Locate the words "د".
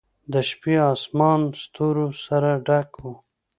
0.31-0.33